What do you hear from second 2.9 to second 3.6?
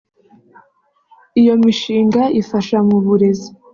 burezi